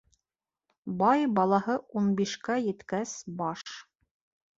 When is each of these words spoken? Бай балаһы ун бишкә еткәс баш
Бай 1.01 1.25
балаһы 1.39 1.75
ун 2.01 2.07
бишкә 2.21 2.57
еткәс 2.69 3.13
баш 3.43 3.63